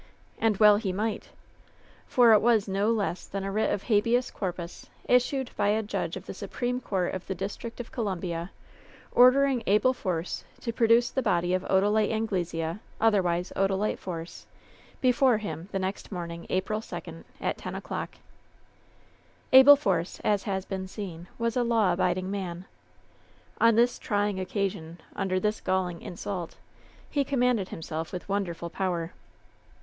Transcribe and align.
And 0.39 0.57
well 0.57 0.77
he 0.77 0.91
might! 0.91 1.29
For 2.07 2.33
it 2.33 2.41
was 2.41 2.67
no 2.67 2.89
less 2.91 3.27
than 3.27 3.43
a 3.43 3.51
writ 3.51 3.71
of 3.71 3.83
habeas 3.83 4.31
corpus, 4.31 4.89
issued 5.07 5.51
by 5.55 5.67
a 5.67 5.83
judge 5.83 6.17
of 6.17 6.25
the 6.25 6.33
Supreme 6.33 6.81
Court 6.81 7.13
of 7.13 7.27
the 7.27 7.35
District 7.35 7.79
of 7.79 7.91
Co 7.91 8.05
lumbia, 8.05 8.49
ordering 9.11 9.61
Abel 9.67 9.93
Force 9.93 10.43
to 10.61 10.73
produce 10.73 11.11
the 11.11 11.21
body 11.21 11.53
of 11.53 11.63
Oda 11.69 11.87
lite 11.91 12.09
Anglesea, 12.09 12.79
otherwise 12.99 13.53
Odalite 13.55 13.99
Force, 13.99 14.47
before 15.01 15.37
him 15.37 15.69
the 15.71 15.77
next 15.77 16.11
morning, 16.11 16.47
April 16.49 16.81
2, 16.81 17.23
at 17.39 17.59
10 17.59 17.75
o'clock. 17.75 18.15
Abel 19.53 19.75
Force, 19.75 20.19
as 20.23 20.41
has 20.45 20.65
been 20.65 20.87
seen, 20.87 21.27
was 21.37 21.55
a 21.55 21.63
law 21.63 21.93
abiding 21.93 22.31
man. 22.31 22.65
On 23.59 23.75
this 23.75 23.99
trying 23.99 24.39
occasion, 24.39 24.99
under 25.15 25.39
this 25.39 25.61
galling 25.61 26.01
insult, 26.01 26.55
he 27.07 27.23
commanded 27.23 27.69
himself 27.69 28.11
with 28.11 28.27
wonderful 28.27 28.71
power. 28.71 29.11